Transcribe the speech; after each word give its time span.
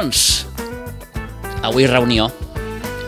Doncs, 0.00 0.46
avui 1.60 1.84
reunió. 1.86 2.30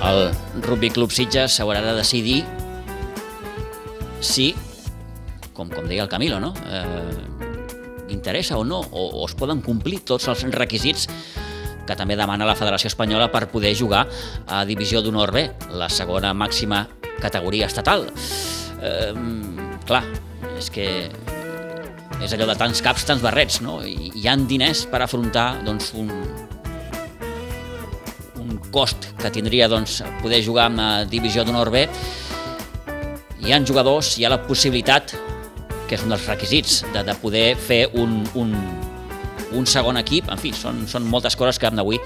El 0.05 0.27
Rugby 0.61 0.91
Club 0.93 1.09
Sitges 1.09 1.55
s'haurà 1.57 1.81
de 1.81 1.95
decidir 1.97 2.43
si, 4.21 4.51
com, 5.57 5.71
com 5.73 5.89
deia 5.89 6.05
el 6.05 6.11
Camilo, 6.13 6.37
no? 6.37 6.51
Eh, 6.69 8.13
interessa 8.13 8.61
o 8.61 8.67
no, 8.69 8.83
o, 8.85 9.07
o 9.09 9.25
es 9.25 9.33
poden 9.41 9.65
complir 9.65 10.03
tots 10.05 10.29
els 10.29 10.45
requisits 10.53 11.09
que 11.89 11.97
també 11.97 12.13
demana 12.13 12.45
la 12.45 12.59
Federació 12.61 12.93
Espanyola 12.93 13.33
per 13.33 13.47
poder 13.49 13.73
jugar 13.73 14.05
a 14.45 14.61
Divisió 14.69 15.01
d'Honor 15.01 15.33
B, 15.33 15.49
la 15.73 15.89
segona 15.89 16.37
màxima 16.37 16.85
categoria 17.25 17.73
estatal. 17.73 18.05
Eh, 18.85 19.17
clar, 19.89 20.05
és 20.61 20.69
que 20.69 20.91
és 22.21 22.37
allò 22.37 22.53
de 22.53 22.61
tants 22.61 22.85
caps, 22.85 23.09
tants 23.09 23.25
barrets, 23.25 23.63
no? 23.65 23.81
I 23.81 24.13
hi 24.13 24.29
han 24.29 24.45
diners 24.45 24.85
per 24.93 25.07
afrontar 25.09 25.55
doncs, 25.65 25.95
un 25.97 26.13
cost 28.73 29.11
que 29.21 29.31
tindria 29.35 29.69
doncs, 29.71 30.01
poder 30.23 30.43
jugar 30.45 30.71
amb 30.71 30.81
la 30.81 30.91
divisió 31.09 31.45
d'honor 31.45 31.71
B. 31.73 31.85
Hi 33.43 33.53
han 33.53 33.67
jugadors, 33.67 34.17
hi 34.19 34.27
ha 34.27 34.33
la 34.33 34.41
possibilitat, 34.47 35.15
que 35.89 35.99
és 35.99 36.05
un 36.05 36.15
dels 36.15 36.27
requisits, 36.31 36.83
de, 36.95 37.05
de 37.05 37.15
poder 37.21 37.47
fer 37.59 37.85
un, 37.99 38.21
un, 38.39 38.55
un 39.53 39.67
segon 39.69 39.99
equip. 40.01 40.31
En 40.33 40.41
fi, 40.41 40.55
són, 40.57 40.85
són 40.89 41.09
moltes 41.09 41.37
coses 41.39 41.61
que 41.61 41.71
avui 41.71 42.01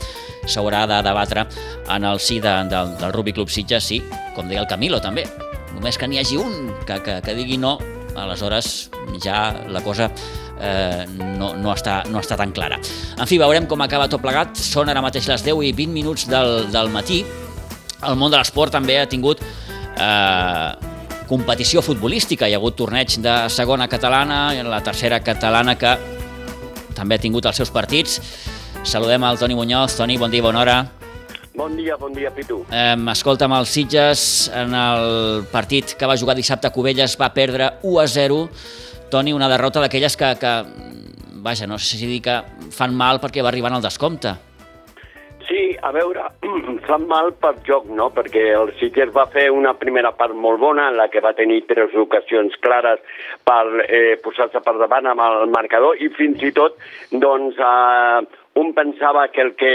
s'haurà 0.46 0.86
de 0.90 1.02
debatre 1.06 1.46
en 1.92 2.06
el 2.08 2.20
si 2.20 2.40
de, 2.40 2.54
del, 2.70 2.96
del 3.00 3.12
Rugby 3.14 3.36
Club 3.36 3.52
Sitges, 3.52 3.84
sí, 3.92 4.00
com 4.34 4.48
deia 4.48 4.64
el 4.64 4.70
Camilo 4.70 5.00
també. 5.02 5.26
Només 5.76 5.98
que 6.00 6.08
n'hi 6.08 6.22
hagi 6.22 6.40
un 6.40 6.72
que, 6.88 7.00
que, 7.04 7.20
que 7.22 7.36
digui 7.36 7.60
no, 7.60 7.76
aleshores 8.16 8.88
ja 9.22 9.52
la 9.68 9.82
cosa 9.84 10.08
eh, 10.60 11.04
no, 11.38 11.52
no, 11.54 11.72
està, 11.74 12.02
no 12.10 12.20
està 12.22 12.38
tan 12.38 12.52
clara. 12.56 12.78
En 13.16 13.28
fi, 13.28 13.38
veurem 13.40 13.68
com 13.68 13.82
acaba 13.84 14.08
tot 14.12 14.22
plegat. 14.24 14.56
Són 14.58 14.90
ara 14.92 15.04
mateix 15.04 15.28
les 15.30 15.44
10 15.46 15.62
i 15.68 15.72
20 15.76 15.94
minuts 15.94 16.26
del, 16.30 16.66
del 16.72 16.92
matí. 16.94 17.22
El 18.06 18.18
món 18.20 18.32
de 18.32 18.40
l'esport 18.40 18.74
també 18.76 18.98
ha 19.00 19.06
tingut 19.08 19.42
eh, 19.42 20.70
competició 21.28 21.82
futbolística. 21.82 22.48
Hi 22.48 22.56
ha 22.56 22.60
hagut 22.60 22.76
torneig 22.78 23.18
de 23.22 23.38
segona 23.52 23.88
catalana, 23.88 24.50
la 24.64 24.82
tercera 24.84 25.20
catalana 25.24 25.76
que 25.80 25.96
també 26.96 27.16
ha 27.16 27.22
tingut 27.22 27.46
els 27.48 27.58
seus 27.62 27.72
partits. 27.72 28.20
Saludem 28.86 29.24
al 29.26 29.38
Toni 29.38 29.56
Muñoz. 29.58 29.96
Toni, 29.98 30.16
bon 30.18 30.30
dia, 30.30 30.44
bona 30.44 30.62
hora. 30.62 30.78
Bon 31.56 31.72
dia, 31.72 31.96
bon 31.96 32.12
dia, 32.12 32.28
Pitu. 32.30 32.60
Eh, 32.68 32.96
escolta'm, 33.10 33.54
el 33.56 33.66
Sitges 33.66 34.50
en 34.52 34.74
el 34.76 35.46
partit 35.48 35.94
que 35.96 36.06
va 36.06 36.18
jugar 36.20 36.36
dissabte 36.36 36.68
a 36.68 36.72
Cubelles 36.72 37.16
va 37.16 37.30
perdre 37.32 37.70
1 37.82 38.00
a 38.02 38.06
0. 38.12 38.42
Toni, 39.10 39.32
una 39.32 39.48
derrota 39.48 39.80
d'aquelles 39.82 40.16
que, 40.18 40.32
que, 40.40 40.52
vaja, 41.46 41.66
no 41.66 41.78
sé 41.78 41.96
si 41.96 42.10
dir 42.10 42.20
que 42.24 42.40
fan 42.74 42.94
mal 42.94 43.22
perquè 43.22 43.44
va 43.44 43.52
arribant 43.52 43.76
al 43.76 43.84
descompte. 43.84 44.34
Sí, 45.46 45.76
a 45.78 45.92
veure, 45.94 46.24
fan 46.88 47.04
mal 47.06 47.30
per 47.38 47.52
joc, 47.68 47.86
no? 47.94 48.08
Perquè 48.14 48.48
el 48.58 48.72
Sitges 48.80 49.12
va 49.14 49.28
fer 49.30 49.46
una 49.54 49.76
primera 49.78 50.10
part 50.18 50.34
molt 50.34 50.58
bona 50.58 50.88
en 50.90 50.98
la 50.98 51.06
que 51.12 51.22
va 51.22 51.36
tenir 51.38 51.60
tres 51.68 51.94
ocasions 51.94 52.56
clares 52.64 53.02
per 53.46 53.62
eh, 53.86 54.16
posar-se 54.24 54.62
per 54.64 54.74
davant 54.80 55.06
amb 55.12 55.22
el 55.22 55.46
marcador 55.54 56.02
i 56.02 56.10
fins 56.18 56.42
i 56.42 56.50
tot, 56.56 56.80
doncs, 57.12 57.62
eh, 57.62 58.42
un 58.58 58.72
pensava 58.74 59.28
que 59.28 59.44
el 59.44 59.54
que 59.54 59.74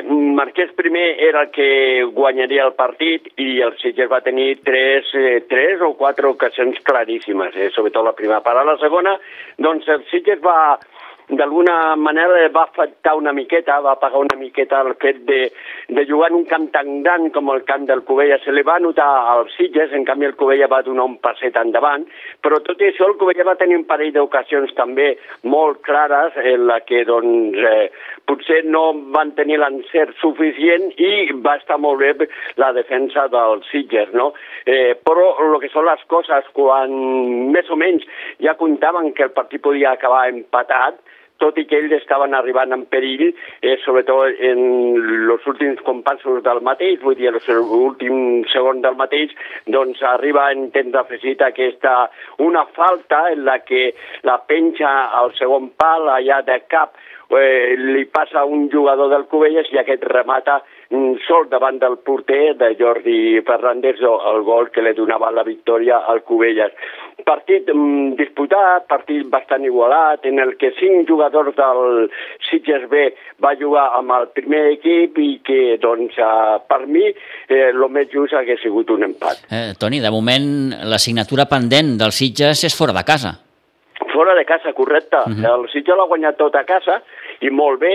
marqués 0.00 0.72
primer 0.72 1.20
era 1.20 1.42
el 1.42 1.50
que 1.50 2.04
guanyaria 2.16 2.64
el 2.64 2.72
partit 2.72 3.28
i 3.36 3.60
el 3.60 3.76
Sitges 3.76 4.08
va 4.10 4.22
tenir 4.24 4.62
tres, 4.64 5.10
eh, 5.14 5.44
tres 5.48 5.80
o 5.84 5.92
quatre 5.94 6.26
ocasions 6.26 6.78
claríssimes, 6.82 7.54
eh, 7.56 7.70
sobretot 7.74 8.04
la 8.04 8.14
primera 8.16 8.40
part. 8.40 8.58
A 8.58 8.64
la 8.64 8.78
segona, 8.78 9.18
doncs 9.58 9.88
el 9.88 10.04
Sitges 10.10 10.40
va, 10.40 10.78
d'alguna 11.28 11.96
manera 11.96 12.48
va 12.48 12.64
afectar 12.64 13.14
una 13.16 13.32
miqueta, 13.32 13.80
va 13.80 13.98
pagar 14.00 14.20
una 14.24 14.36
miqueta 14.38 14.80
el 14.82 14.94
fet 15.00 15.22
de, 15.28 15.40
de 15.88 16.06
jugar 16.06 16.30
en 16.30 16.36
un 16.42 16.44
camp 16.50 16.68
tan 16.72 17.02
gran 17.02 17.30
com 17.30 17.50
el 17.54 17.64
camp 17.64 17.86
del 17.88 18.04
Covella. 18.04 18.38
Se 18.44 18.52
li 18.52 18.64
va 18.66 18.78
notar 18.82 19.08
als 19.34 19.54
Sitges, 19.56 19.92
en 19.92 20.04
canvi 20.08 20.28
el 20.28 20.36
Covella 20.36 20.68
va 20.70 20.82
donar 20.82 21.06
un 21.08 21.18
passet 21.22 21.56
endavant, 21.56 22.04
però 22.42 22.60
tot 22.66 22.80
i 22.82 22.90
això 22.90 23.08
el 23.08 23.16
Covella 23.20 23.46
va 23.48 23.56
tenir 23.60 23.78
un 23.78 23.86
parell 23.88 24.12
d'ocasions 24.16 24.74
també 24.78 25.12
molt 25.42 25.82
clares 25.86 26.36
en 26.42 26.66
la 26.68 26.80
que 26.86 27.04
doncs, 27.08 27.58
eh, 27.58 27.88
potser 28.28 28.62
no 28.64 28.84
van 29.14 29.32
tenir 29.38 29.58
l'encert 29.62 30.16
suficient 30.20 30.90
i 30.98 31.32
va 31.44 31.56
estar 31.60 31.78
molt 31.78 32.00
bé 32.02 32.28
la 32.60 32.72
defensa 32.76 33.28
dels 33.32 33.66
Sitges, 33.70 34.12
no? 34.12 34.32
Eh, 34.66 34.94
però 35.06 35.32
el 35.42 35.58
que 35.62 35.70
són 35.72 35.86
les 35.88 36.02
coses, 36.12 36.46
quan 36.56 36.92
més 37.54 37.70
o 37.70 37.78
menys 37.78 38.04
ja 38.42 38.56
comptaven 38.58 39.12
que 39.16 39.26
el 39.28 39.34
partit 39.36 39.62
podia 39.64 39.92
acabar 39.92 40.28
empatat, 40.30 41.00
tot 41.42 41.58
i 41.58 41.66
que 41.68 41.80
ells 41.82 41.96
estaven 41.98 42.36
arribant 42.38 42.72
en 42.76 42.86
perill, 42.92 43.32
eh, 43.60 43.76
sobretot 43.84 44.40
en 44.50 44.62
els 45.34 45.46
últims 45.50 45.82
compassos 45.86 46.42
del 46.46 46.62
mateix, 46.62 47.00
vull 47.02 47.18
dir, 47.18 47.32
l'últim 47.32 48.44
segon 48.52 48.82
del 48.84 48.98
mateix, 49.00 49.34
doncs 49.66 50.02
arriba 50.14 50.50
en 50.54 50.70
temps 50.74 51.00
afegit 51.02 51.42
aquesta, 51.42 52.10
una 52.38 52.64
falta 52.76 53.24
en 53.32 53.44
la 53.48 53.58
que 53.66 53.90
la 54.28 54.38
penja 54.46 54.92
al 55.20 55.34
segon 55.38 55.72
pal 55.78 56.08
allà 56.12 56.42
de 56.46 56.60
cap 56.70 56.94
eh, 57.38 57.74
li 57.76 58.04
passa 58.04 58.44
un 58.44 58.68
jugador 58.70 59.10
del 59.10 59.24
Cubelles 59.30 59.70
i 59.72 59.78
aquest 59.80 60.04
remata 60.04 60.58
mm, 60.90 61.22
sol 61.26 61.48
davant 61.48 61.78
del 61.80 61.98
porter 62.04 62.54
de 62.60 62.74
Jordi 62.78 63.40
Fernández 63.46 64.02
el 64.02 64.42
gol 64.48 64.70
que 64.70 64.84
li 64.84 64.92
donava 64.98 65.30
la 65.32 65.44
victòria 65.46 66.02
al 66.06 66.22
Cubelles. 66.28 66.72
Partit 67.26 67.68
mm, 67.72 68.14
disputat, 68.18 68.86
partit 68.90 69.28
bastant 69.30 69.64
igualat, 69.64 70.24
en 70.28 70.40
el 70.42 70.56
que 70.60 70.72
cinc 70.78 71.08
jugadors 71.08 71.54
del 71.56 72.08
Sitges 72.48 72.88
B 72.90 73.08
va 73.42 73.54
jugar 73.60 73.88
amb 73.98 74.14
el 74.16 74.28
primer 74.36 74.64
equip 74.72 75.18
i 75.22 75.30
que, 75.46 75.60
doncs, 75.82 76.18
eh, 76.18 76.58
per 76.68 76.82
mi, 76.86 77.06
eh, 77.08 77.62
el 77.70 77.86
més 77.92 78.10
just 78.12 78.34
hagués 78.38 78.62
sigut 78.62 78.90
un 78.90 79.08
empat. 79.10 79.46
Eh, 79.50 79.72
Toni, 79.78 80.02
de 80.02 80.10
moment 80.10 80.76
la 80.88 80.98
signatura 80.98 81.48
pendent 81.50 81.96
del 82.00 82.12
Sitges 82.12 82.64
és 82.68 82.76
fora 82.76 82.96
de 82.96 83.04
casa. 83.06 83.36
Fora 84.12 84.34
de 84.36 84.44
casa, 84.44 84.72
correcte. 84.72 85.16
Uh 85.16 85.32
-huh. 85.32 85.54
El 85.54 85.68
Sitges 85.72 85.96
l'ha 85.96 86.06
guanyat 86.06 86.36
tot 86.36 86.54
a 86.54 86.64
casa 86.64 87.02
i 87.42 87.50
molt 87.50 87.80
bé, 87.82 87.92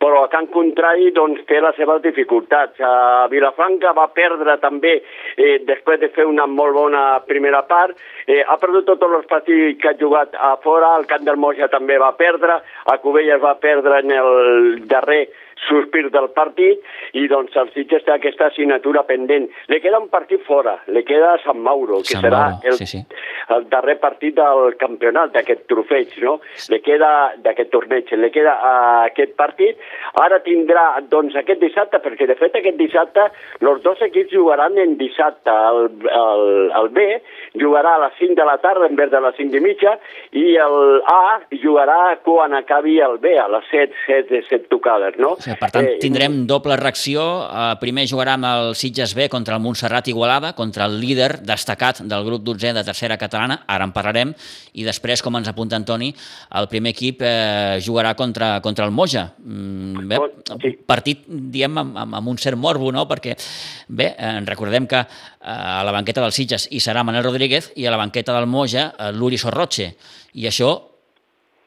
però 0.00 0.24
a 0.24 0.30
Can 0.32 0.48
Contrari 0.52 1.10
doncs, 1.16 1.42
té 1.48 1.60
les 1.60 1.76
seves 1.76 2.02
dificultats. 2.04 2.80
A 2.80 3.26
Vilafranca 3.32 3.92
va 3.96 4.08
perdre 4.14 4.56
també, 4.62 5.00
eh, 5.36 5.58
després 5.66 6.00
de 6.00 6.08
fer 6.14 6.26
una 6.26 6.46
molt 6.46 6.74
bona 6.74 7.04
primera 7.26 7.62
part, 7.66 7.96
eh, 8.26 8.42
ha 8.46 8.56
perdut 8.56 8.86
tots 8.86 9.02
els 9.02 9.26
partits 9.26 9.80
que 9.80 9.88
ha 9.88 9.98
jugat 9.98 10.34
a 10.34 10.56
fora, 10.62 10.96
el 10.98 11.06
Camp 11.06 11.24
del 11.24 11.36
Moja 11.36 11.68
també 11.68 11.98
va 11.98 12.12
perdre, 12.16 12.60
a 12.86 12.98
Cubelles 12.98 13.40
va 13.42 13.54
perdre 13.60 14.00
en 14.00 14.10
el 14.10 14.86
darrer 14.86 15.28
sospir 15.68 16.08
del 16.14 16.30
partit 16.36 16.80
i 17.18 17.26
doncs 17.30 17.56
el 17.60 17.70
Sitges 17.74 18.04
té 18.06 18.14
aquesta 18.14 18.48
assignatura 18.50 19.02
pendent. 19.08 19.48
Li 19.72 19.80
queda 19.82 20.00
un 20.00 20.08
partit 20.12 20.42
fora, 20.46 20.76
li 20.92 21.02
queda 21.06 21.34
a 21.34 21.40
Sant 21.44 21.60
Mauro, 21.64 22.00
que 22.04 22.16
Sant 22.16 22.24
serà 22.26 22.42
Mauro, 22.54 22.72
el, 22.72 22.78
sí, 22.80 22.86
sí. 22.86 23.02
el 23.54 23.66
darrer 23.72 23.98
partit 24.02 24.36
del 24.38 24.76
campionat, 24.80 25.34
d'aquest 25.34 25.66
trofeig, 25.70 26.16
no? 26.24 26.38
Li 26.72 26.80
queda, 26.84 27.10
d'aquest 27.44 27.72
torneig, 27.74 28.12
li 28.20 28.32
queda 28.34 28.56
uh, 28.56 29.08
aquest 29.08 29.36
partit. 29.40 29.80
Ara 30.20 30.40
tindrà, 30.44 30.86
doncs, 31.10 31.36
aquest 31.38 31.62
dissabte, 31.62 32.00
perquè 32.04 32.28
de 32.30 32.38
fet 32.40 32.56
aquest 32.58 32.78
dissabte 32.80 33.28
els 33.80 33.82
dos 33.82 34.00
equips 34.02 34.32
jugaran 34.34 34.78
en 34.78 34.96
dissabte. 35.00 35.50
El, 35.50 35.88
el, 36.10 36.44
el 36.76 36.88
B 36.94 37.06
jugarà 37.60 37.96
a 37.96 38.02
les 38.06 38.16
5 38.18 38.36
de 38.38 38.46
la 38.46 38.58
tarda 38.58 38.86
en 38.86 38.96
vez 38.96 39.10
de 39.10 39.20
les 39.20 39.36
5 39.38 39.56
i 39.56 39.62
mitja 39.64 39.96
i 40.36 40.44
el 40.60 41.02
A 41.10 41.40
jugarà 41.62 42.16
quan 42.24 42.54
acabi 42.54 42.98
el 43.00 43.18
B, 43.22 43.34
a 43.38 43.48
les 43.48 43.66
7, 43.70 43.94
7 44.06 44.34
de 44.34 44.42
7 44.48 44.68
tocades, 44.70 45.16
no? 45.18 45.34
Sí, 45.40 45.49
per 45.58 45.70
tant, 45.72 45.86
tindrem 46.02 46.44
doble 46.46 46.76
reacció. 46.76 47.22
Eh, 47.48 47.62
primer 47.80 48.04
jugarà 48.10 48.34
amb 48.36 48.46
el 48.48 48.74
Sitges 48.78 49.14
B 49.16 49.28
contra 49.32 49.56
el 49.56 49.62
Montserrat 49.64 50.08
Igualada, 50.12 50.52
contra 50.58 50.84
el 50.86 50.98
líder 51.00 51.40
destacat 51.46 52.02
del 52.02 52.24
grup 52.26 52.44
12 52.44 52.74
de 52.76 52.84
tercera 52.84 53.16
catalana, 53.18 53.62
ara 53.66 53.86
en 53.88 53.94
parlarem, 53.96 54.34
i 54.74 54.84
després, 54.86 55.22
com 55.22 55.36
ens 55.40 55.48
apunta 55.48 55.78
Antoni, 55.78 56.12
el 56.60 56.68
primer 56.68 56.92
equip 56.94 57.24
eh, 57.24 57.80
jugarà 57.84 58.14
contra, 58.14 58.60
contra 58.60 58.84
el 58.84 58.92
Moja. 58.92 59.32
Mm, 59.38 60.06
bé, 60.08 60.20
Sí. 60.60 60.74
partit, 60.86 61.24
diem, 61.26 61.78
amb, 61.78 61.96
amb, 61.96 62.14
amb 62.14 62.28
un 62.28 62.38
cert 62.38 62.58
morbo, 62.58 62.92
no?, 62.92 63.06
perquè, 63.08 63.36
bé, 63.88 64.14
eh, 64.18 64.40
recordem 64.44 64.86
que 64.86 65.00
eh, 65.00 65.06
a 65.42 65.82
la 65.84 65.92
banqueta 65.92 66.20
del 66.20 66.32
Sitges 66.32 66.68
hi 66.70 66.80
serà 66.80 67.04
Manel 67.04 67.24
Rodríguez 67.24 67.72
i 67.76 67.86
a 67.86 67.90
la 67.90 67.96
banqueta 67.96 68.34
del 68.36 68.46
Moja 68.46 68.92
eh, 68.98 69.12
l'Uri 69.12 69.38
Sorroche, 69.38 69.94
i 70.34 70.46
això 70.46 70.74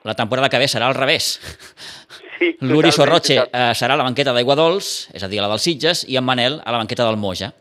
la 0.04 0.16
temporada 0.16 0.50
que 0.50 0.60
ve 0.60 0.68
serà 0.68 0.88
al 0.88 0.96
revés. 0.96 1.40
Sí, 2.38 2.54
L'Uri 2.62 2.92
Sorroche 2.92 3.42
eh, 3.46 3.72
serà 3.78 3.96
a 3.96 4.00
la 4.00 4.08
banqueta 4.08 4.34
d'Aigua 4.34 4.56
Dols, 4.60 4.94
és 5.14 5.24
a 5.24 5.30
dir, 5.32 5.42
a 5.42 5.48
la 5.48 5.52
dels 5.54 5.68
Sitges, 5.68 6.06
i 6.10 6.18
en 6.20 6.26
Manel 6.26 6.62
a 6.64 6.72
la 6.74 6.80
banqueta 6.82 7.06
del 7.08 7.20
Moja. 7.22 7.54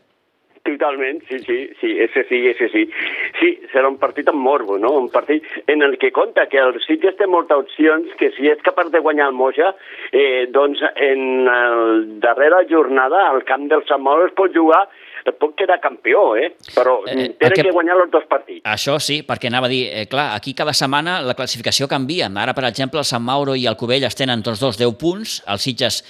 Totalment, 0.63 1.19
sí, 1.27 1.39
sí, 1.39 1.57
sí, 1.81 1.89
ese 1.99 2.23
sí, 2.29 2.37
ese 2.47 2.69
sí. 2.71 2.85
Sí, 3.39 3.49
serà 3.73 3.89
un 3.91 3.97
partit 3.99 4.29
amb 4.31 4.39
morbo, 4.39 4.77
no? 4.79 4.93
Un 4.95 5.09
partit 5.11 5.43
en 5.67 5.83
el 5.83 5.97
que 5.99 6.13
compta 6.15 6.45
que 6.47 6.61
el 6.61 6.79
Sitges 6.85 7.17
té 7.19 7.27
moltes 7.27 7.65
opcions, 7.65 8.13
que 8.19 8.29
si 8.37 8.47
és 8.47 8.63
capaç 8.63 8.93
de 8.93 9.01
guanyar 9.03 9.27
el 9.27 9.35
Moja, 9.35 9.73
eh, 10.15 10.47
doncs 10.55 10.79
en 10.95 11.43
la 11.49 11.59
darrera 12.23 12.63
jornada 12.69 13.25
al 13.27 13.43
camp 13.43 13.67
del 13.67 13.83
Sant 13.89 14.05
Mauro 14.07 14.29
es 14.29 14.37
pot 14.39 14.55
jugar 14.55 14.85
pot 15.31 15.53
quedar 15.55 15.79
campió, 15.79 16.35
eh? 16.35 16.49
Però 16.75 16.97
eh, 17.07 17.29
té 17.39 17.51
que... 17.53 17.63
que 17.63 17.71
guanyar 17.71 17.95
els 18.01 18.11
dos 18.11 18.25
partits. 18.29 18.65
Això 18.67 18.97
sí, 18.99 19.21
perquè 19.23 19.47
anava 19.47 19.69
a 19.69 19.71
dir, 19.71 19.85
eh, 19.87 20.05
clar, 20.11 20.33
aquí 20.35 20.51
cada 20.57 20.73
setmana 20.75 21.21
la 21.23 21.37
classificació 21.37 21.87
canvia. 21.87 22.27
Ara, 22.43 22.55
per 22.57 22.65
exemple, 22.67 22.99
el 22.99 23.07
Sant 23.07 23.23
Mauro 23.23 23.55
i 23.55 23.63
el 23.69 23.77
Covelles 23.79 24.17
tenen 24.19 24.43
tots 24.43 24.59
dos 24.59 24.79
10 24.81 24.97
punts, 24.99 25.37
el 25.47 25.61
Sitges 25.63 26.01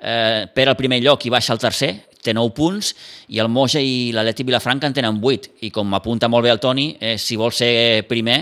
eh, 0.00 0.48
per 0.54 0.68
al 0.68 0.78
primer 0.78 1.02
lloc 1.04 1.26
i 1.26 1.34
baixa 1.34 1.52
al 1.52 1.60
tercer, 1.60 1.92
té 2.22 2.32
9 2.32 2.54
punts, 2.56 2.94
i 3.28 3.42
el 3.42 3.50
Moja 3.52 3.82
i 3.82 4.12
l'Atleti 4.14 4.46
Vilafranca 4.48 4.88
en 4.88 4.96
tenen 4.96 5.20
8. 5.20 5.58
I 5.66 5.72
com 5.74 5.92
apunta 5.98 6.30
molt 6.32 6.46
bé 6.46 6.54
el 6.54 6.62
Toni, 6.62 6.94
eh, 7.00 7.18
si 7.18 7.36
vol 7.36 7.52
ser 7.52 8.06
primer 8.08 8.40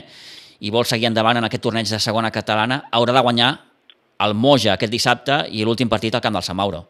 i 0.60 0.70
vol 0.70 0.84
seguir 0.84 1.08
endavant 1.08 1.40
en 1.40 1.48
aquest 1.48 1.64
torneig 1.64 1.88
de 1.88 1.98
segona 1.98 2.30
catalana, 2.30 2.84
haurà 2.92 3.16
de 3.16 3.24
guanyar 3.24 3.50
el 4.20 4.34
Moja 4.36 4.74
aquest 4.74 4.92
dissabte 4.92 5.44
i 5.50 5.64
l'últim 5.64 5.88
partit 5.88 6.14
al 6.14 6.24
camp 6.24 6.36
del 6.36 6.44
Sant 6.44 6.58
Mauro. 6.58 6.84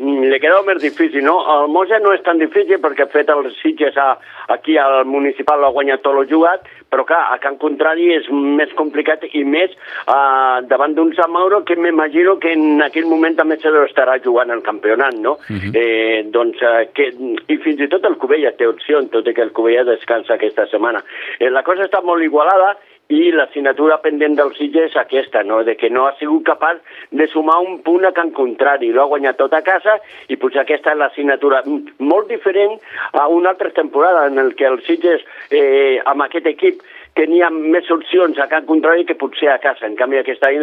Li 0.00 0.38
queda 0.40 0.62
més 0.64 0.78
difícil, 0.80 1.20
no? 1.26 1.34
El 1.52 1.66
Moja 1.68 1.98
no 2.00 2.14
és 2.16 2.22
tan 2.24 2.38
difícil 2.40 2.78
perquè 2.80 3.04
ha 3.04 3.12
fet 3.12 3.28
el 3.28 3.50
Sitges 3.58 3.96
a, 4.00 4.14
aquí 4.54 4.78
al 4.80 5.04
municipal, 5.04 5.60
l'ha 5.60 5.68
guanyat 5.74 6.00
tot 6.00 6.16
el 6.16 6.30
jugat, 6.30 6.64
però 6.88 7.04
clar, 7.08 7.20
a 7.34 7.36
Can 7.42 7.58
Contrari 7.60 8.08
és 8.14 8.30
més 8.32 8.72
complicat 8.78 9.26
i 9.28 9.42
més 9.44 9.74
uh, 10.06 10.64
davant 10.68 10.96
d'un 10.96 11.12
Sant 11.16 11.32
Mauro 11.32 11.60
que 11.68 11.76
m'imagino 11.76 12.38
que 12.40 12.54
en 12.56 12.80
aquell 12.84 13.08
moment 13.10 13.36
també 13.36 13.58
se 13.60 13.72
estarà 13.82 14.16
jugant 14.24 14.52
el 14.52 14.64
campionat, 14.64 15.18
no? 15.20 15.36
Uh 15.48 15.52
mhm. 15.52 15.60
-huh. 15.60 15.76
eh, 15.76 16.22
doncs, 16.24 16.62
uh, 16.62 16.88
que, 16.94 17.12
i 17.48 17.56
fins 17.58 17.80
i 17.80 17.88
tot 17.88 18.04
el 18.04 18.16
Covella 18.16 18.52
té 18.56 18.66
opció, 18.66 19.02
tot 19.12 19.28
i 19.28 19.34
que 19.34 19.42
el 19.42 19.52
Covella 19.52 19.84
descansa 19.84 20.34
aquesta 20.34 20.66
setmana. 20.66 21.04
Eh, 21.38 21.50
la 21.50 21.62
cosa 21.62 21.84
està 21.84 22.00
molt 22.02 22.22
igualada 22.22 22.76
i 23.12 23.30
l'assignatura 23.34 23.98
pendent 24.00 24.38
del 24.38 24.54
Sitges 24.56 24.92
és 24.92 24.96
aquesta, 24.96 25.42
no? 25.44 25.60
de 25.66 25.76
que 25.76 25.90
no 25.92 26.06
ha 26.06 26.14
sigut 26.18 26.46
capaç 26.46 26.80
de 27.10 27.26
sumar 27.28 27.58
un 27.64 27.80
punt 27.84 28.06
a 28.08 28.12
Can 28.16 28.32
Contrari, 28.36 28.92
l'ha 28.92 29.04
guanyat 29.10 29.38
tot 29.40 29.52
a 29.56 29.62
casa 29.66 29.98
i 30.32 30.38
potser 30.40 30.62
aquesta 30.62 30.94
és 30.94 31.00
l'assignatura 31.00 31.60
molt 31.66 32.32
diferent 32.32 32.78
a 33.12 33.28
una 33.28 33.52
altra 33.52 33.70
temporada 33.76 34.26
en 34.30 34.40
el 34.40 34.54
que 34.56 34.68
el 34.70 34.80
Sitges 34.88 35.24
eh, 35.50 36.00
amb 36.08 36.24
aquest 36.24 36.48
equip 36.54 36.80
tenia 37.18 37.50
més 37.52 37.90
opcions 37.92 38.38
a 38.40 38.48
Can 38.48 38.64
Contrari 38.68 39.04
que 39.04 39.18
potser 39.20 39.50
a 39.52 39.60
casa. 39.60 39.84
En 39.86 39.98
canvi, 39.98 40.22
aquest 40.22 40.44
any 40.48 40.62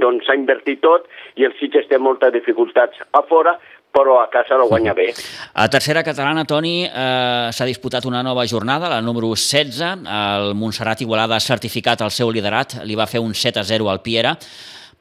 doncs, 0.00 0.24
s'ha 0.26 0.38
invertit 0.38 0.80
tot 0.84 1.04
i 1.36 1.44
el 1.48 1.52
Sitges 1.60 1.90
té 1.90 2.00
moltes 2.00 2.32
dificultats 2.32 3.04
a 3.12 3.24
fora, 3.28 3.58
però 3.92 4.18
a 4.22 4.28
casa 4.32 4.56
no 4.58 4.66
guanya 4.70 4.94
bé. 4.98 5.12
A 5.54 5.68
tercera 5.70 6.02
catalana, 6.02 6.46
Toni, 6.48 6.82
eh, 6.86 7.48
s'ha 7.52 7.68
disputat 7.68 8.08
una 8.08 8.22
nova 8.24 8.46
jornada, 8.48 8.88
la 8.88 9.00
número 9.04 9.28
16. 9.34 9.80
El 10.08 10.54
Montserrat 10.58 11.04
Igualada 11.04 11.36
ha 11.36 11.44
certificat 11.44 12.02
el 12.02 12.10
seu 12.10 12.32
liderat, 12.32 12.80
li 12.88 12.96
va 12.98 13.06
fer 13.06 13.20
un 13.20 13.34
7 13.34 13.60
a 13.60 13.64
0 13.68 13.90
al 13.92 14.02
Piera. 14.02 14.36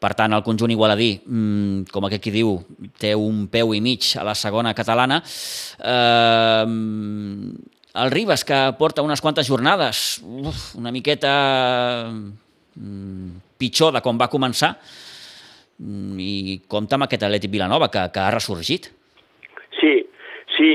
Per 0.01 0.15
tant, 0.17 0.33
el 0.33 0.41
conjunt 0.41 0.71
igualadí, 0.73 1.11
mmm, 1.21 1.83
com 1.93 2.07
aquest 2.07 2.23
qui 2.23 2.31
diu, 2.33 2.55
té 2.97 3.13
un 3.13 3.45
peu 3.53 3.75
i 3.77 3.81
mig 3.85 4.07
a 4.17 4.23
la 4.25 4.33
segona 4.33 4.73
catalana. 4.73 5.19
Eh, 5.77 6.65
el 8.01 8.09
Ribas, 8.09 8.43
que 8.47 8.57
porta 8.79 9.03
unes 9.05 9.21
quantes 9.21 9.47
jornades, 9.47 10.21
uf, 10.23 10.71
una 10.79 10.91
miqueta 10.95 12.07
mm, 12.09 13.29
pitjor 13.59 13.93
de 13.93 14.01
com 14.01 14.17
va 14.17 14.29
començar, 14.31 14.77
i 16.21 16.61
compta 16.69 16.97
amb 16.97 17.07
aquest 17.07 17.23
Atlètic 17.25 17.51
Vilanova, 17.51 17.89
que, 17.93 18.03
que 18.13 18.21
ha 18.21 18.31
ressorgit. 18.33 18.91
Sí, 19.79 19.95
sí. 20.57 20.69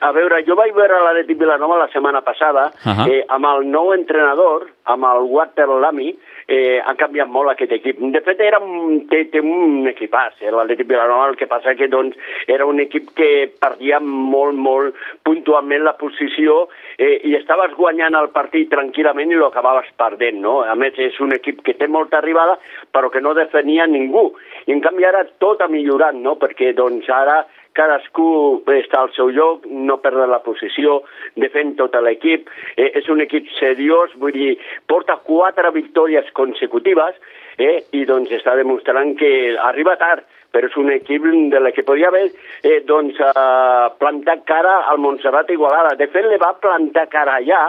A 0.00 0.12
veure, 0.14 0.40
jo 0.46 0.54
vaig 0.58 0.74
veure 0.76 1.00
l'Atlètic 1.02 1.40
Vilanova 1.40 1.80
la 1.80 1.88
setmana 1.92 2.20
passada 2.22 2.70
uh 2.70 2.92
-huh. 2.94 3.08
eh, 3.10 3.24
amb 3.28 3.44
el 3.44 3.66
nou 3.70 3.92
entrenador, 3.92 4.68
amb 4.84 5.04
el 5.04 5.26
Walter 5.26 5.68
Lamy, 5.68 6.14
eh, 6.48 6.80
ha 6.80 6.94
canviat 6.96 7.28
molt 7.28 7.52
aquest 7.52 7.74
equip. 7.76 8.00
De 8.14 8.22
fet, 8.24 8.40
era 8.40 8.58
un, 8.64 9.02
té, 9.10 9.24
té 9.32 9.42
un 9.44 9.86
equipàs, 9.90 10.40
eh, 10.40 10.50
l'Atlètic 10.54 10.88
Vilanova, 10.88 11.28
el 11.28 11.36
que 11.36 11.48
passa 11.50 11.76
que 11.76 11.90
doncs, 11.92 12.16
era 12.48 12.66
un 12.66 12.80
equip 12.80 13.12
que 13.18 13.30
perdia 13.60 14.00
molt, 14.00 14.56
molt 14.56 14.96
puntualment 15.28 15.84
la 15.84 15.94
posició 16.00 16.64
eh, 16.96 17.20
i 17.28 17.36
estaves 17.36 17.76
guanyant 17.76 18.16
el 18.18 18.30
partit 18.34 18.72
tranquil·lament 18.72 19.34
i 19.34 19.38
l'acabaves 19.38 19.92
perdent, 20.00 20.40
no? 20.42 20.62
A 20.64 20.74
més, 20.78 20.96
és 20.98 21.20
un 21.20 21.36
equip 21.36 21.60
que 21.66 21.76
té 21.76 21.86
molta 21.86 22.22
arribada, 22.22 22.56
però 22.92 23.12
que 23.12 23.22
no 23.22 23.36
defenia 23.36 23.86
ningú. 23.86 24.30
I 24.66 24.74
en 24.74 24.82
canvi 24.84 25.04
ara 25.04 25.26
tot 25.42 25.60
ha 25.60 25.68
millorat, 25.68 26.16
no? 26.16 26.38
Perquè 26.40 26.72
doncs 26.76 27.08
ara 27.12 27.42
cadascú 27.78 28.28
està 28.74 29.04
al 29.04 29.12
seu 29.16 29.30
lloc, 29.34 29.66
no 29.70 29.98
perdre 30.02 30.26
la 30.30 30.42
posició, 30.44 31.02
defèn 31.38 31.76
tot 31.78 31.94
l'equip, 32.02 32.50
eh, 32.76 32.90
és 32.98 33.08
un 33.08 33.22
equip 33.24 33.46
seriós, 33.58 34.14
vull 34.18 34.34
dir, 34.34 34.56
porta 34.90 35.18
quatre 35.24 35.70
victòries 35.74 36.28
consecutives 36.34 37.14
eh, 37.58 37.84
i 37.94 38.04
doncs 38.08 38.34
està 38.34 38.56
demostrant 38.58 39.14
que 39.18 39.30
arriba 39.70 39.96
tard, 40.00 40.26
però 40.52 40.68
és 40.68 40.76
un 40.80 40.90
equip 40.92 41.26
de 41.52 41.60
la 41.60 41.72
que 41.76 41.84
podia 41.84 42.08
haver 42.08 42.28
eh, 42.62 42.80
doncs, 42.88 43.18
eh, 43.20 43.88
plantat 44.00 44.46
cara 44.48 44.78
al 44.90 44.98
Montserrat 45.02 45.50
Igualada. 45.52 45.94
De 46.00 46.08
fet, 46.08 46.26
li 46.26 46.40
va 46.40 46.54
plantar 46.62 47.08
cara 47.12 47.36
allà, 47.38 47.68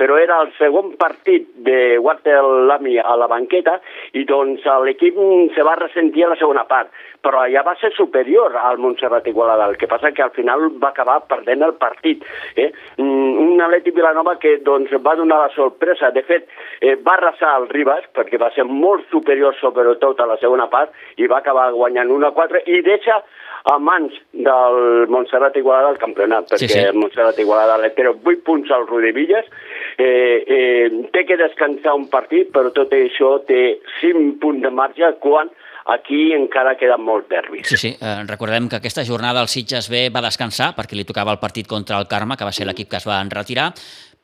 però 0.00 0.16
era 0.16 0.38
el 0.40 0.48
segon 0.56 0.94
partit 0.96 1.50
de 1.66 1.98
Walter 2.00 2.40
Lamy 2.70 2.96
a 2.96 3.18
la 3.20 3.28
banqueta 3.28 3.76
i 4.16 4.24
doncs 4.24 4.64
l'equip 4.86 5.18
se 5.52 5.66
va 5.66 5.76
ressentir 5.76 6.24
a 6.24 6.30
la 6.32 6.38
segona 6.40 6.64
part, 6.70 6.88
però 7.20 7.42
allà 7.44 7.60
va 7.66 7.74
ser 7.76 7.90
superior 7.92 8.56
al 8.56 8.80
Montserrat 8.80 9.28
Igualada, 9.28 9.66
el 9.68 9.76
que 9.76 9.90
passa 9.90 10.12
que 10.16 10.24
al 10.24 10.32
final 10.32 10.70
va 10.80 10.94
acabar 10.94 11.18
perdent 11.28 11.66
el 11.66 11.74
partit. 11.76 12.24
Eh? 12.56 12.70
Mm, 12.96 13.36
un 13.44 13.60
Atleti 13.60 13.92
Vilanova 13.92 14.38
que 14.40 14.56
doncs, 14.64 14.94
va 15.04 15.18
donar 15.20 15.42
la 15.42 15.52
sorpresa, 15.52 16.10
de 16.16 16.24
fet 16.24 16.48
eh, 16.80 16.96
va 16.96 17.18
arrasar 17.18 17.58
el 17.60 17.68
Ribas 17.68 18.08
perquè 18.16 18.40
va 18.40 18.48
ser 18.56 18.64
molt 18.64 19.04
superior 19.12 19.52
sobretot 19.60 20.24
a 20.24 20.30
la 20.32 20.40
segona 20.40 20.70
part 20.72 20.96
i 21.20 21.28
va 21.28 21.42
acabar 21.44 21.68
guanyant 21.76 22.08
1-4 22.16 22.64
i 22.72 22.80
deixa 22.88 23.20
a 23.64 23.76
mans 23.78 24.14
del 24.32 25.06
Montserrat 25.12 25.56
Igualada 25.60 25.90
al 25.92 26.00
campionat, 26.00 26.48
perquè 26.48 26.68
sí, 26.68 26.72
sí. 26.72 26.84
el 26.88 26.96
Montserrat 26.96 27.38
Igualada 27.42 27.76
li 27.82 27.90
té 27.96 28.06
8 28.08 28.40
punts 28.46 28.72
al 28.72 28.86
Rodevilles, 28.88 29.48
eh, 29.98 30.44
eh, 30.46 31.08
té 31.12 31.24
que 31.26 31.38
descansar 31.40 31.94
un 31.96 32.08
partit, 32.12 32.50
però 32.52 32.72
tot 32.74 32.92
això 32.96 33.38
té 33.46 33.80
5 34.00 34.38
punts 34.42 34.62
de 34.62 34.70
marge 34.70 35.14
quan 35.22 35.50
aquí 35.90 36.30
encara 36.36 36.76
queden 36.78 37.02
molts 37.04 37.28
derbis. 37.30 37.68
Sí, 37.68 37.78
sí. 37.80 37.94
Eh, 38.00 38.20
recordem 38.28 38.68
que 38.68 38.80
aquesta 38.80 39.04
jornada 39.04 39.42
el 39.42 39.48
Sitges 39.48 39.90
B 39.90 40.08
va 40.14 40.24
descansar 40.24 40.74
perquè 40.76 40.98
li 40.98 41.08
tocava 41.08 41.34
el 41.34 41.42
partit 41.42 41.66
contra 41.66 41.98
el 41.98 42.08
Carme, 42.10 42.36
que 42.36 42.46
va 42.46 42.52
ser 42.52 42.68
l'equip 42.68 42.90
que 42.90 43.00
es 43.00 43.08
va 43.08 43.22
retirar, 43.30 43.70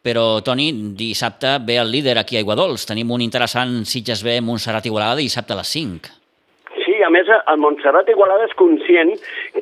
però, 0.06 0.42
Toni, 0.46 0.68
dissabte 0.94 1.56
ve 1.66 1.80
el 1.82 1.90
líder 1.90 2.18
aquí 2.20 2.36
a 2.36 2.44
Iguadols. 2.44 2.86
Tenim 2.86 3.10
un 3.10 3.24
interessant 3.24 3.80
Sitges 3.84 4.22
B 4.22 4.38
Montserrat 4.40 4.86
Igualada 4.86 5.18
dissabte 5.18 5.56
a 5.56 5.62
les 5.64 5.74
5 5.74 6.25
a 7.06 7.10
més, 7.14 7.28
el 7.30 7.60
Montserrat 7.62 8.08
Igualada 8.10 8.48
és 8.48 8.54
conscient 8.58 9.12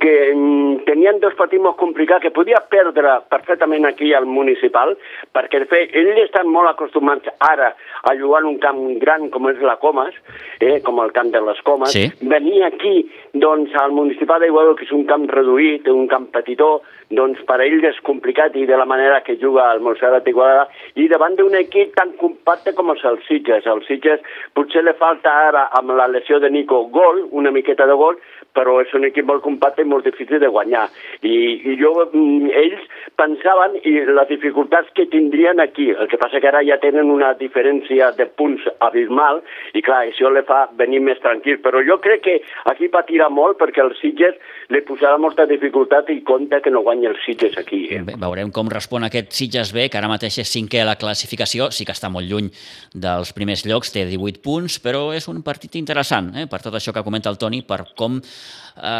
que 0.00 0.14
mm, 0.32 0.84
tenien 0.88 1.20
dos 1.22 1.36
partits 1.38 1.62
molt 1.62 1.76
complicats, 1.80 2.22
que 2.24 2.32
podia 2.34 2.62
perdre 2.72 3.18
perfectament 3.32 3.84
aquí 3.88 4.12
al 4.16 4.26
municipal, 4.26 4.94
perquè 5.36 5.60
de 5.62 5.68
fet 5.70 5.94
ells 6.00 6.22
estan 6.24 6.48
molt 6.52 6.72
acostumats 6.72 7.28
ara 7.44 7.74
a 8.04 8.16
jugar 8.20 8.42
en 8.42 8.50
un 8.54 8.58
camp 8.62 8.80
gran 9.02 9.28
com 9.34 9.50
és 9.52 9.60
la 9.64 9.76
Comas, 9.82 10.16
eh, 10.60 10.80
com 10.86 11.02
el 11.04 11.12
camp 11.12 11.32
de 11.34 11.44
les 11.44 11.60
Comas, 11.66 11.92
sí. 11.92 12.06
venir 12.22 12.64
aquí 12.64 13.04
doncs, 13.34 13.74
al 13.80 13.92
municipal 13.92 14.40
d'Igualada, 14.40 14.78
que 14.78 14.88
és 14.88 14.96
un 14.96 15.04
camp 15.10 15.28
reduït, 15.30 15.88
un 15.92 16.08
camp 16.08 16.30
petitó, 16.32 16.78
doncs 17.10 17.42
per 17.48 17.58
a 17.60 17.64
ells 17.66 17.84
és 17.90 18.00
complicat 18.06 18.56
i 18.56 18.66
de 18.66 18.76
la 18.76 18.86
manera 18.88 19.20
que 19.26 19.36
juga 19.40 19.66
el 19.72 19.82
Montserrat 19.84 20.28
Igualada 20.28 20.68
i 20.94 21.08
davant 21.08 21.36
d'un 21.36 21.54
equip 21.58 21.94
tan 21.98 22.12
compacte 22.20 22.74
com 22.74 22.90
els 22.90 23.04
Sitges. 23.28 23.66
El 23.66 23.84
Sitges 23.88 24.20
potser 24.54 24.84
li 24.84 24.94
falta 24.98 25.32
ara 25.48 25.68
amb 25.78 25.94
la 25.98 26.08
lesió 26.08 26.40
de 26.40 26.50
Nico 26.50 26.84
gol, 26.94 27.26
una 27.30 27.50
miqueta 27.50 27.86
de 27.86 27.94
gol, 27.94 28.18
però 28.54 28.78
és 28.82 28.92
un 28.94 29.04
equip 29.08 29.26
molt 29.28 29.42
compacte 29.44 29.82
i 29.82 29.88
molt 29.88 30.06
difícil 30.06 30.40
de 30.40 30.50
guanyar. 30.50 30.86
I, 31.22 31.34
i 31.72 31.76
jo, 31.80 31.92
mm, 32.06 32.52
ells 32.54 32.86
pensaven 33.18 33.76
i 33.82 33.96
les 34.06 34.30
dificultats 34.30 34.90
que 34.96 35.06
tindrien 35.10 35.60
aquí. 35.62 35.90
El 35.90 36.08
que 36.10 36.20
passa 36.20 36.40
que 36.40 36.50
ara 36.50 36.62
ja 36.66 36.78
tenen 36.82 37.10
una 37.10 37.32
diferència 37.38 38.12
de 38.18 38.26
punts 38.38 38.64
abismal 38.84 39.42
i 39.74 39.82
clar, 39.84 40.04
això 40.06 40.30
le 40.32 40.44
fa 40.46 40.64
venir 40.78 41.02
més 41.04 41.20
tranquil. 41.24 41.60
Però 41.64 41.82
jo 41.86 41.98
crec 42.02 42.24
que 42.24 42.36
aquí 42.70 42.88
patirà 42.92 43.28
molt 43.30 43.58
perquè 43.60 43.82
el 43.84 43.94
Sitges 44.00 44.38
li 44.72 44.80
posarà 44.86 45.18
molta 45.20 45.46
dificultat 45.50 46.10
i 46.14 46.20
compta 46.26 46.60
que 46.64 46.72
no 46.72 46.84
guanya 46.86 47.10
el 47.10 47.18
Sitges 47.24 47.58
aquí. 47.60 47.84
Eh? 47.90 48.02
Bé, 48.06 48.16
veurem 48.20 48.52
com 48.54 48.70
respon 48.72 49.06
aquest 49.06 49.34
Sitges 49.34 49.74
B, 49.74 49.88
que 49.90 50.00
ara 50.00 50.10
mateix 50.10 50.38
és 50.42 50.54
cinquè 50.54 50.82
a 50.82 50.88
la 50.88 50.96
classificació, 51.00 51.70
sí 51.74 51.86
que 51.86 51.94
està 51.94 52.10
molt 52.12 52.30
lluny 52.30 52.50
dels 52.94 53.34
primers 53.36 53.64
llocs, 53.68 53.92
té 53.94 54.06
18 54.08 54.42
punts, 54.44 54.78
però 54.82 55.08
és 55.16 55.28
un 55.30 55.42
partit 55.46 55.76
interessant, 55.80 56.32
eh? 56.38 56.46
per 56.50 56.62
tot 56.64 56.74
això 56.78 56.94
que 56.94 57.04
comenta 57.04 57.32
el 57.32 57.38
Toni, 57.40 57.62
per 57.66 57.82
com 57.98 58.20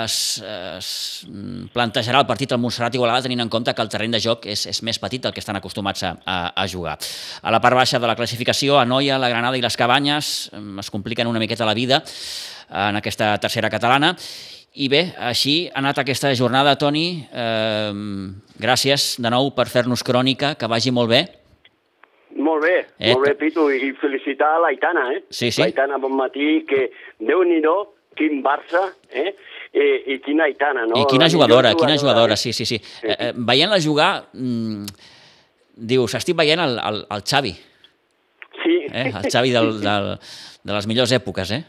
es, 0.04 0.16
es 0.38 0.88
plantejarà 1.74 2.22
el 2.22 2.28
partit 2.28 2.52
al 2.54 2.62
Montserrat 2.62 2.94
Igualada 2.94 3.26
tenint 3.26 3.42
en 3.42 3.52
compte 3.52 3.74
que 3.74 3.82
el 3.82 3.90
terreny 3.90 4.14
de 4.14 4.22
joc 4.22 4.46
és, 4.46 4.66
és 4.70 4.82
més 4.86 5.00
petit 5.02 5.22
del 5.22 5.34
que 5.34 5.42
estan 5.42 5.58
acostumats 5.58 6.04
a, 6.06 6.14
a, 6.24 6.38
a 6.54 6.66
jugar. 6.70 6.96
A 7.42 7.54
la 7.54 7.60
part 7.60 7.76
baixa 7.76 7.98
de 7.98 8.10
la 8.10 8.16
classificació, 8.16 8.78
a 8.78 8.86
Noia, 8.86 9.18
la 9.18 9.32
Granada 9.32 9.58
i 9.58 9.64
les 9.64 9.76
Cabanyes 9.76 10.34
es 10.54 10.90
compliquen 10.94 11.30
una 11.30 11.42
miqueta 11.42 11.66
la 11.66 11.74
vida 11.74 12.02
en 12.70 12.96
aquesta 12.96 13.34
tercera 13.42 13.70
catalana 13.70 14.14
i 14.74 14.88
bé, 14.90 15.04
així 15.22 15.68
ha 15.70 15.78
anat 15.78 16.00
aquesta 16.02 16.32
jornada, 16.34 16.74
Toni. 16.74 17.06
Eh, 17.30 17.92
gràcies 18.58 19.14
de 19.22 19.30
nou 19.30 19.52
per 19.54 19.68
fer-nos 19.70 20.02
crònica, 20.02 20.56
que 20.58 20.70
vagi 20.70 20.90
molt 20.90 21.12
bé. 21.12 21.20
Molt 22.34 22.64
bé, 22.64 22.74
eh? 22.98 23.12
molt 23.14 23.28
bé, 23.28 23.36
Pitu, 23.38 23.68
i 23.70 23.92
felicitar 24.00 24.48
a 24.56 24.62
l'Aitana, 24.64 25.04
eh? 25.14 25.20
Sí, 25.30 25.52
sí. 25.54 25.62
L'Aitana, 25.62 26.00
bon 26.02 26.16
matí, 26.18 26.64
que 26.66 26.88
déu 27.22 27.44
nhi 27.46 27.60
quin 28.16 28.42
Barça, 28.44 28.86
eh? 29.10 29.34
i, 29.74 30.14
i 30.14 30.18
quina 30.24 30.46
Aitana, 30.48 30.86
no? 30.86 31.02
I 31.02 31.06
quina 31.10 31.28
jugadora, 31.30 31.72
jugadora, 31.72 31.80
quina 31.80 31.98
jugadora, 31.98 32.36
sí, 32.36 32.52
sí, 32.52 32.66
sí. 32.66 32.78
sí. 32.78 33.06
Eh, 33.10 33.32
veient-la 33.34 33.80
jugar, 33.82 34.10
mmm, 34.32 34.86
dius, 35.92 36.14
estic 36.14 36.36
veient 36.38 36.62
el, 36.62 36.78
el, 36.78 37.04
el 37.10 37.24
Xavi. 37.26 37.54
Sí. 38.62 38.76
Eh? 38.86 39.08
El 39.10 39.30
Xavi 39.30 39.54
del, 39.54 39.72
del, 39.86 40.12
de 40.62 40.76
les 40.76 40.86
millors 40.90 41.14
èpoques, 41.18 41.54
eh? 41.56 41.64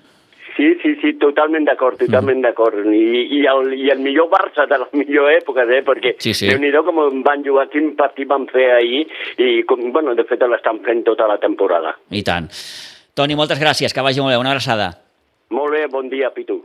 Sí, 0.55 0.69
sí, 0.79 0.93
sí, 1.01 1.09
totalment 1.19 1.65
d'acord, 1.67 1.97
totalment 1.99 2.37
mm. 2.39 2.45
d'acord. 2.45 2.85
I, 2.87 3.25
i, 3.39 3.41
el, 3.51 3.73
I 3.75 3.89
el 3.91 3.99
millor 4.03 4.29
Barça 4.31 4.63
de 4.69 4.77
les 4.85 4.93
millors 5.01 5.33
èpoques, 5.41 5.71
eh? 5.75 5.81
perquè 5.83 6.15
sí, 6.23 6.31
sí. 6.31 6.47
déu-n'hi-do 6.47 6.85
com 6.87 7.01
van 7.25 7.43
jugar, 7.43 7.67
quin 7.73 7.91
partit 7.99 8.29
van 8.29 8.47
fer 8.51 8.69
ahir, 8.77 9.03
i 9.35 9.65
com, 9.67 9.89
bueno, 9.91 10.15
de 10.15 10.23
fet 10.29 10.45
l'estan 10.47 10.79
fent 10.85 11.03
tota 11.09 11.27
la 11.27 11.41
temporada. 11.43 11.97
I 12.15 12.23
tant. 12.23 12.47
Toni, 13.15 13.35
moltes 13.35 13.59
gràcies, 13.59 13.91
que 13.95 14.03
vagi 14.03 14.23
molt 14.23 14.31
bé, 14.31 14.39
una 14.39 14.55
abraçada. 14.55 14.93
Bon 15.91 16.09
dia, 16.09 16.31
Pitu. 16.33 16.63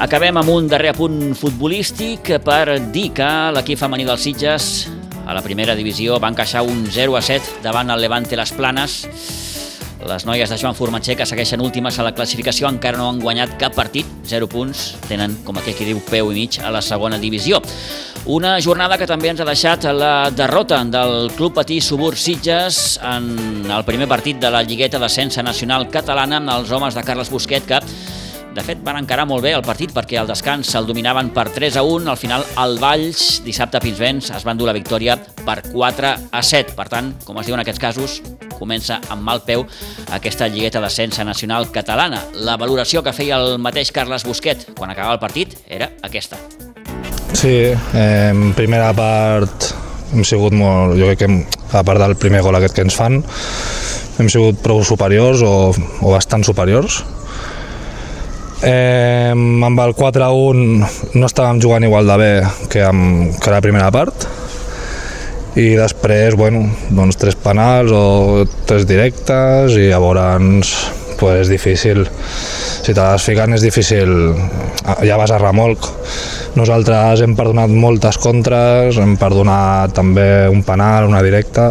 Acabem 0.00 0.36
amb 0.40 0.48
un 0.50 0.68
darrer 0.68 0.90
apunt 0.90 1.34
futbolístic 1.38 2.32
per 2.44 2.80
dir 2.92 3.10
que 3.16 3.28
l'equip 3.54 3.78
femení 3.80 4.04
dels 4.08 4.24
Sitges 4.24 4.70
a 5.24 5.36
la 5.36 5.44
primera 5.44 5.76
divisió 5.78 6.18
va 6.20 6.32
encaixar 6.32 6.64
un 6.66 6.86
0 6.90 7.16
a 7.16 7.22
7 7.22 7.60
davant 7.64 7.92
el 7.94 8.00
Levante 8.02 8.36
Les 8.36 8.52
Planes. 8.56 8.96
Les 10.08 10.24
noies 10.24 10.48
de 10.48 10.56
Joan 10.56 10.74
Formatxer, 10.74 11.14
que 11.18 11.26
segueixen 11.28 11.60
últimes 11.60 11.98
a 11.98 12.04
la 12.06 12.14
classificació, 12.16 12.70
encara 12.72 12.96
no 12.96 13.10
han 13.10 13.18
guanyat 13.20 13.58
cap 13.60 13.74
partit, 13.76 14.08
0 14.30 14.48
punts, 14.48 14.94
tenen, 15.08 15.34
com 15.44 15.58
aquí 15.60 15.74
qui 15.76 15.88
diu, 15.90 16.00
peu 16.08 16.30
i 16.32 16.38
mig 16.38 16.56
a 16.64 16.72
la 16.72 16.80
segona 16.80 17.18
divisió. 17.20 17.60
Una 18.32 18.54
jornada 18.60 18.96
que 19.00 19.08
també 19.08 19.30
ens 19.32 19.40
ha 19.40 19.48
deixat 19.48 19.84
la 19.96 20.30
derrota 20.32 20.80
del 20.84 21.30
Club 21.36 21.54
Patí 21.56 21.80
Subur 21.84 22.14
Sitges 22.16 22.98
en 23.04 23.68
el 23.68 23.84
primer 23.88 24.08
partit 24.08 24.40
de 24.40 24.50
la 24.52 24.64
Lligueta 24.64 25.00
d'Ascensa 25.00 25.44
Nacional 25.44 25.88
Catalana 25.92 26.40
amb 26.40 26.56
els 26.56 26.72
homes 26.72 26.96
de 26.96 27.04
Carles 27.04 27.32
Busquet, 27.32 27.68
que 27.68 27.80
de 28.54 28.62
fet, 28.66 28.80
van 28.82 28.98
encarar 28.98 29.26
molt 29.30 29.44
bé 29.44 29.52
el 29.54 29.62
partit 29.62 29.92
perquè 29.94 30.18
al 30.18 30.28
descans 30.28 30.68
se'l 30.72 30.88
dominaven 30.88 31.30
per 31.34 31.46
3 31.54 31.76
a 31.78 31.84
1. 31.86 32.10
Al 32.10 32.18
final, 32.18 32.44
el 32.58 32.78
Valls, 32.82 33.40
dissabte 33.44 33.78
a 33.78 33.82
Pinsbens, 33.82 34.32
es 34.34 34.46
van 34.46 34.58
dur 34.58 34.66
la 34.66 34.74
victòria 34.74 35.14
per 35.46 35.60
4 35.70 36.14
a 36.32 36.42
7. 36.42 36.74
Per 36.78 36.88
tant, 36.90 37.12
com 37.24 37.38
es 37.38 37.46
diu 37.46 37.54
en 37.54 37.62
aquests 37.62 37.82
casos, 37.82 38.16
comença 38.58 38.98
amb 39.08 39.22
mal 39.24 39.44
peu 39.46 39.62
aquesta 40.12 40.48
lligueta 40.50 40.82
d'ascensa 40.82 41.24
nacional 41.24 41.70
catalana. 41.70 42.24
La 42.34 42.58
valoració 42.60 43.04
que 43.06 43.14
feia 43.14 43.38
el 43.38 43.60
mateix 43.62 43.92
Carles 43.94 44.26
Busquet 44.26 44.66
quan 44.74 44.90
acabava 44.90 45.14
el 45.14 45.22
partit 45.22 45.54
era 45.68 45.92
aquesta. 46.02 46.40
Sí, 47.38 47.54
eh, 47.70 48.34
primera 48.58 48.90
part 48.98 49.70
hem 50.10 50.26
sigut 50.26 50.52
molt, 50.58 50.98
jo 50.98 51.06
crec 51.06 51.22
que 51.22 51.30
hem, 51.30 51.38
a 51.70 51.84
part 51.86 52.02
del 52.02 52.16
primer 52.18 52.42
gol 52.42 52.58
aquest 52.58 52.74
que 52.74 52.82
ens 52.82 52.98
fan, 52.98 53.22
hem 54.18 54.28
sigut 54.28 54.58
prou 54.60 54.82
superiors 54.84 55.46
o, 55.46 55.70
o 55.70 56.10
bastant 56.10 56.42
superiors 56.44 56.98
Eh, 58.60 59.32
amb 59.32 59.80
el 59.80 59.94
4-1 59.96 61.14
no 61.16 61.28
estàvem 61.28 61.60
jugant 61.64 61.86
igual 61.86 62.10
de 62.10 62.16
bé 62.20 62.32
que, 62.68 62.82
amb, 62.84 63.32
que 63.40 63.52
la 63.54 63.60
primera 63.64 63.88
part. 63.94 64.26
I 65.56 65.72
després, 65.78 66.36
bueno, 66.36 66.66
doncs 66.92 67.16
tres 67.18 67.38
penals 67.40 67.90
o 67.96 68.44
tres 68.68 68.84
directes 68.86 69.78
i 69.80 69.88
llavors 69.88 70.74
pues, 71.18 71.40
és 71.46 71.48
difícil. 71.48 72.04
Si 72.04 72.92
te 72.92 73.00
l'has 73.00 73.24
ficat 73.24 73.56
és 73.56 73.64
difícil. 73.64 74.12
Ja 75.08 75.16
vas 75.20 75.32
a 75.32 75.40
remolc. 75.40 75.88
Nosaltres 76.60 77.24
hem 77.24 77.36
perdonat 77.38 77.70
moltes 77.70 78.18
contres 78.18 78.96
hem 78.98 79.14
perdonat 79.16 79.94
també 79.94 80.48
un 80.50 80.64
penal, 80.66 81.06
una 81.06 81.22
directa 81.22 81.70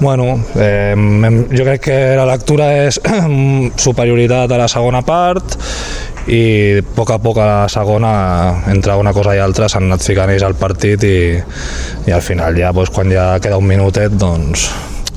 Bueno, 0.00 0.44
eh, 0.54 0.94
jo 1.50 1.64
crec 1.64 1.80
que 1.82 1.96
la 2.14 2.26
lectura 2.28 2.68
és 2.86 3.00
superioritat 3.86 4.52
a 4.54 4.60
la 4.60 4.68
segona 4.70 5.02
part 5.02 5.56
i 6.28 6.42
a 6.78 6.84
poc 6.94 7.10
a 7.14 7.18
poc 7.22 7.40
a 7.40 7.46
la 7.48 7.62
segona 7.72 8.12
entre 8.70 8.94
una 9.00 9.14
cosa 9.16 9.34
i 9.34 9.40
altra 9.42 9.68
s'han 9.68 9.88
anat 9.88 10.04
ficant 10.04 10.30
ells 10.30 10.44
al 10.46 10.54
partit 10.60 11.02
i, 11.08 11.18
i 12.06 12.14
al 12.14 12.22
final 12.22 12.54
ja 12.58 12.70
doncs, 12.76 12.92
quan 12.94 13.10
ja 13.10 13.30
queda 13.42 13.58
un 13.58 13.66
minutet 13.66 14.14
doncs 14.20 14.68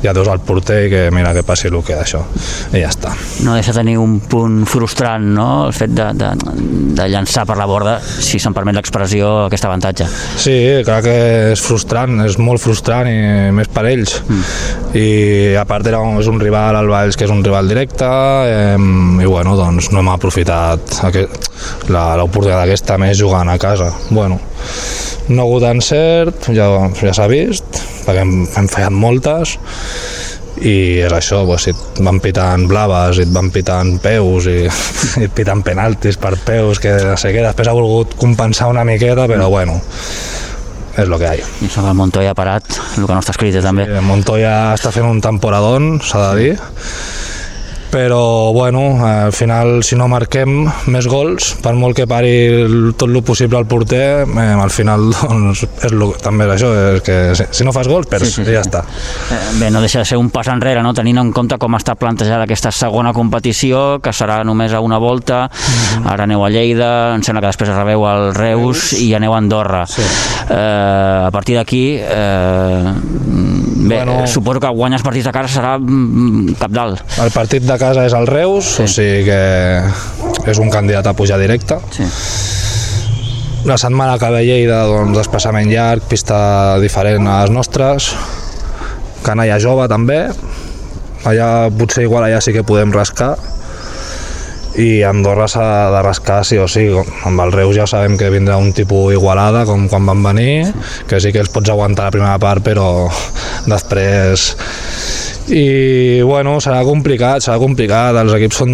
ja 0.02 0.14
deus 0.14 0.28
al 0.32 0.42
porter 0.42 0.90
que 0.90 1.02
mira 1.14 1.34
que 1.34 1.44
passi 1.46 1.70
el 1.70 1.78
que 1.86 1.96
d'això 1.98 2.22
i 2.74 2.82
ja 2.82 2.90
està. 2.90 3.14
No 3.46 3.56
deixa 3.58 3.74
tenir 3.76 3.98
un 4.02 4.20
punt 4.30 4.64
frustrant 4.70 5.28
no? 5.36 5.48
el 5.68 5.76
fet 5.76 5.94
de, 5.96 6.10
de, 6.18 6.32
de 6.98 7.08
llançar 7.12 7.46
per 7.50 7.58
la 7.60 7.68
borda, 7.70 7.98
si 8.02 8.40
se'n 8.42 8.56
permet 8.56 8.78
l'expressió, 8.78 9.32
aquest 9.48 9.68
avantatge. 9.68 10.08
Sí, 10.42 10.56
clar 10.88 11.02
que 11.06 11.16
és 11.54 11.64
frustrant, 11.64 12.22
és 12.26 12.38
molt 12.42 12.62
frustrant 12.64 13.10
i 13.10 13.52
més 13.56 13.70
per 13.72 13.86
ells. 13.92 14.18
Mm. 14.28 14.81
I 14.92 15.56
a 15.56 15.64
part 15.64 15.88
era, 15.88 16.02
és 16.20 16.28
un 16.28 16.40
rival 16.42 16.76
al 16.76 16.90
Valls 16.92 17.16
que 17.16 17.24
és 17.24 17.32
un 17.32 17.40
rival 17.46 17.70
directe 17.72 18.08
eh, 18.08 18.76
i 18.76 19.30
bueno, 19.30 19.54
doncs 19.56 19.88
no 19.94 20.02
hem 20.02 20.10
aprofitat 20.12 20.98
l'oportunitat 21.88 22.66
aquesta 22.66 22.98
més 23.00 23.16
jugant 23.20 23.48
a 23.48 23.56
casa. 23.62 23.88
Bueno, 24.10 24.42
no 25.30 25.38
ha 25.44 25.46
hagut 25.46 25.68
encert, 25.70 26.52
ja, 26.58 26.68
ja 27.00 27.16
s'ha 27.16 27.30
vist, 27.32 27.80
perquè 28.04 28.26
hem, 28.26 28.36
hem 28.60 28.68
fallat 28.72 28.98
moltes, 28.98 29.56
i 30.60 31.00
és 31.06 31.16
això, 31.16 31.42
doncs, 31.48 31.70
si 31.70 31.72
et 31.72 32.04
van 32.04 32.20
pitant 32.22 32.68
blaves, 32.70 33.22
i 33.22 33.26
et 33.26 33.32
van 33.34 33.48
pitant 33.54 33.96
peus 34.04 34.50
i, 34.52 34.60
i 35.22 35.26
et 35.30 35.36
pitant 35.38 35.64
penaltis 35.66 36.20
per 36.20 36.36
peus 36.46 36.84
que 36.84 36.98
no 37.08 37.16
sé 37.16 37.32
què, 37.32 37.46
després 37.48 37.72
ha 37.72 37.78
volgut 37.78 38.20
compensar 38.20 38.70
una 38.74 38.84
miqueta 38.88 39.30
però 39.32 39.48
bueno 39.54 39.80
és 40.96 41.08
el 41.08 41.18
que 41.18 41.28
hi 41.28 41.44
ha. 41.44 41.50
I 41.62 41.70
això 41.70 41.84
el 41.88 41.98
Montoya 41.98 42.34
ha 42.34 42.38
parat, 42.38 42.68
el 42.98 43.06
que 43.06 43.14
no 43.14 43.22
està 43.22 43.36
escrit 43.36 43.58
també. 43.64 43.88
Sí, 43.88 44.06
Montoya 44.06 44.54
està 44.76 44.92
fent 44.96 45.08
un 45.08 45.22
temporadón, 45.24 45.94
s'ha 46.04 46.32
de 46.32 46.40
dir, 46.42 46.54
però 47.92 48.54
bueno, 48.54 49.06
al 49.06 49.34
final 49.34 49.84
si 49.84 49.98
no 50.00 50.08
marquem 50.08 50.64
més 50.92 51.08
gols, 51.12 51.52
per 51.62 51.74
molt 51.76 51.98
que 51.98 52.08
pari 52.08 52.94
tot 52.98 53.10
el 53.10 53.20
possible 53.28 53.60
al 53.60 53.68
porter, 53.68 54.24
eh, 54.24 54.48
al 54.56 54.72
final 54.72 55.10
doncs, 55.12 55.66
és 55.84 55.94
lo, 55.94 56.12
també 56.24 56.48
és 56.48 56.54
això, 56.56 56.72
és 56.96 57.04
que 57.06 57.18
si, 57.38 57.48
si 57.60 57.68
no 57.68 57.74
fas 57.76 57.90
gols 57.92 58.08
perds, 58.10 58.30
sí, 58.32 58.42
sí, 58.42 58.48
sí. 58.48 58.56
ja 58.56 58.64
està. 58.64 58.86
Eh, 59.36 59.42
bé, 59.60 59.70
no 59.74 59.84
deixa 59.84 60.02
de 60.02 60.08
ser 60.08 60.20
un 60.22 60.32
pas 60.34 60.48
enrere, 60.52 60.82
no? 60.86 60.96
tenint 60.98 61.20
en 61.22 61.34
compte 61.36 61.60
com 61.62 61.76
està 61.78 61.98
plantejada 62.00 62.48
aquesta 62.48 62.72
segona 62.72 63.14
competició, 63.14 64.00
que 64.04 64.16
serà 64.16 64.42
només 64.48 64.74
a 64.74 64.80
una 64.80 64.98
volta, 64.98 65.44
mm 65.52 65.52
-hmm. 65.52 66.12
ara 66.14 66.24
aneu 66.24 66.46
a 66.46 66.50
Lleida, 66.50 67.16
em 67.16 67.24
sembla 67.24 67.42
que 67.42 67.52
després 67.52 67.76
rebeu 67.76 68.06
al 68.08 68.34
Reus 68.34 68.94
i 68.94 69.14
aneu 69.14 69.34
a 69.34 69.38
Andorra. 69.38 69.86
Sí. 69.86 70.02
Eh, 70.50 71.28
a 71.28 71.32
partir 71.32 71.56
d'aquí, 71.56 72.00
eh, 72.00 72.94
bé, 73.92 74.00
bueno, 74.00 74.28
suposo 74.28 74.62
que 74.64 74.72
guanyar 74.72 75.00
els 75.00 75.06
partits 75.06 75.28
de 75.28 75.34
cara 75.36 75.52
serà 75.52 75.76
mm, 75.78 76.56
cap 76.62 76.74
dalt. 76.74 77.04
El 77.22 77.32
partit 77.36 77.68
de 77.68 77.78
casa 77.82 78.08
és 78.08 78.16
el 78.18 78.28
Reus, 78.30 78.78
sí. 78.78 78.88
o 78.88 78.92
sigui 78.92 79.28
que 79.30 80.52
és 80.52 80.62
un 80.64 80.72
candidat 80.74 81.12
a 81.12 81.16
pujar 81.18 81.40
directe. 81.42 81.78
Sí. 81.94 82.08
La 83.68 83.78
setmana 83.78 84.18
que 84.18 84.32
ve 84.34 84.42
Lleida, 84.48 84.82
doncs, 84.90 85.14
desplaçament 85.20 85.70
llarg, 85.70 86.08
pista 86.10 86.80
diferent 86.82 87.28
a 87.30 87.44
les 87.44 87.54
nostres, 87.54 88.10
canalla 89.22 89.60
jove 89.62 89.86
també, 89.92 90.24
allà 91.30 91.70
potser 91.78 92.08
igual 92.08 92.26
allà 92.26 92.40
sí 92.42 92.56
que 92.56 92.66
podem 92.66 92.94
rascar, 92.96 93.36
i 94.80 95.02
Andorra 95.04 95.48
s'ha 95.52 95.66
de 95.92 96.02
rascar 96.06 96.42
sí 96.48 96.60
o 96.62 96.68
sí, 96.72 96.86
amb 97.28 97.44
el 97.44 97.52
Reus 97.52 97.76
ja 97.76 97.88
sabem 97.90 98.16
que 98.20 98.30
vindrà 98.32 98.56
un 98.62 98.72
tipus 98.76 99.12
igualada 99.16 99.66
com 99.68 99.88
quan 99.92 100.06
van 100.08 100.24
venir, 100.24 100.72
que 101.08 101.20
sí 101.20 101.34
que 101.36 101.42
els 101.44 101.52
pots 101.52 101.74
aguantar 101.74 102.08
la 102.08 102.16
primera 102.16 102.38
part 102.40 102.64
però 102.64 102.88
després 103.68 104.52
i 105.52 106.22
bueno, 106.24 106.60
serà 106.64 106.84
complicat, 106.88 107.44
serà 107.44 107.58
complicat, 107.60 108.16
els 108.22 108.36
equips 108.38 108.62
són, 108.62 108.74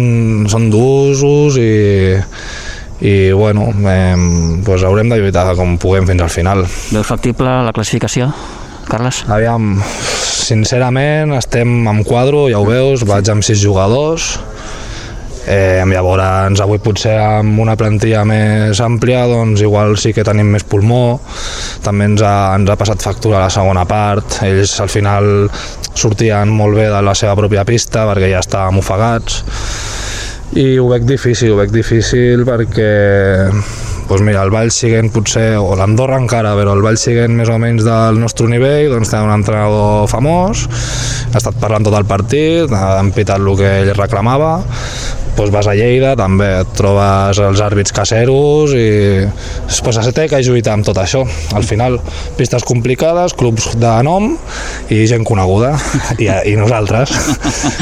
són 0.50 0.68
d'usos 0.70 1.58
i, 1.58 1.72
i 3.02 3.14
bueno, 3.32 3.70
eh, 3.88 4.14
pues 4.66 4.84
haurem 4.86 5.10
de 5.10 5.18
lluitar 5.18 5.48
com 5.58 5.78
puguem 5.80 6.06
fins 6.06 6.22
al 6.22 6.30
final. 6.30 6.64
Veus 6.92 7.08
factible 7.08 7.56
la 7.66 7.74
classificació, 7.74 8.30
Carles? 8.86 9.24
Aviam, 9.32 9.78
sincerament 10.48 11.34
estem 11.38 11.88
amb 11.90 12.06
quadro, 12.06 12.46
ja 12.52 12.60
ho 12.60 12.68
veus, 12.68 13.02
vaig 13.08 13.32
amb 13.32 13.46
sis 13.46 13.58
jugadors, 13.64 14.36
Eh, 15.48 15.80
llavors, 15.88 16.60
avui 16.60 16.76
potser 16.84 17.14
amb 17.16 17.56
una 17.62 17.72
plantilla 17.80 18.20
més 18.28 18.82
àmplia, 18.84 19.22
doncs 19.30 19.62
igual 19.64 19.96
sí 19.96 20.12
que 20.12 20.24
tenim 20.26 20.50
més 20.52 20.66
pulmó, 20.68 21.20
també 21.84 22.10
ens 22.10 22.20
ha, 22.20 22.34
ens 22.58 22.68
ha 22.68 22.76
passat 22.76 23.00
factura 23.00 23.38
a 23.38 23.46
la 23.46 23.54
segona 23.54 23.86
part, 23.88 24.42
ells 24.44 24.74
al 24.84 24.92
final 24.92 25.48
sortien 25.96 26.52
molt 26.52 26.76
bé 26.76 26.90
de 26.92 27.00
la 27.00 27.14
seva 27.16 27.32
pròpia 27.38 27.64
pista 27.64 28.04
perquè 28.10 28.28
ja 28.34 28.42
estàvem 28.44 28.82
ofegats, 28.82 29.40
i 30.60 30.74
ho 30.80 30.88
veig 30.92 31.08
difícil, 31.08 31.54
ho 31.54 31.62
veig 31.62 31.72
difícil 31.72 32.44
perquè 32.48 32.92
doncs 34.08 34.24
mira, 34.24 34.40
el 34.40 34.52
Vall 34.52 34.70
siguen 34.72 35.10
potser, 35.12 35.58
o 35.60 35.74
l'Andorra 35.76 36.16
encara, 36.16 36.54
però 36.56 36.72
el 36.76 36.80
Vall 36.84 36.96
siguen 37.00 37.34
més 37.36 37.50
o 37.52 37.58
menys 37.60 37.84
del 37.84 38.20
nostre 38.20 38.48
nivell, 38.48 38.94
doncs 38.94 39.12
té 39.12 39.20
un 39.20 39.32
entrenador 39.34 40.08
famós, 40.08 40.64
ha 41.28 41.36
estat 41.36 41.56
parlant 41.60 41.84
tot 41.84 41.96
el 41.98 42.08
partit, 42.08 42.72
ha 42.72 42.96
empitat 43.02 43.40
el 43.40 43.52
que 43.60 43.74
ell 43.82 43.92
reclamava, 43.98 44.54
doncs 45.38 45.52
vas 45.54 45.68
a 45.70 45.74
Lleida, 45.78 46.14
també 46.18 46.48
et 46.62 46.70
trobes 46.78 47.38
els 47.42 47.60
àrbits 47.62 47.94
caseros 47.94 48.74
i 48.74 48.88
després 49.68 50.00
a 50.00 50.06
té 50.14 50.26
que 50.30 50.40
lluitar 50.42 50.74
amb 50.74 50.86
tot 50.86 50.98
això. 50.98 51.22
Al 51.54 51.66
final, 51.66 51.98
pistes 52.38 52.66
complicades, 52.66 53.36
clubs 53.38 53.70
de 53.78 53.92
nom 54.06 54.32
i 54.90 55.04
gent 55.10 55.26
coneguda, 55.28 55.74
i, 56.18 56.26
i 56.50 56.56
nosaltres. 56.58 57.14